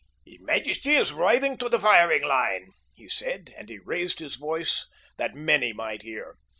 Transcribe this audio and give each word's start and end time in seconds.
"His 0.25 0.39
majesty 0.39 0.95
is 0.95 1.13
riding 1.13 1.57
to 1.59 1.69
the 1.69 1.77
firing 1.77 2.23
line," 2.23 2.71
he 2.91 3.07
said 3.07 3.53
and 3.55 3.69
he 3.69 3.77
raised 3.77 4.17
his 4.17 4.33
voice 4.33 4.87
that 5.17 5.35
many 5.35 5.73
might 5.73 6.01
hear. 6.01 6.37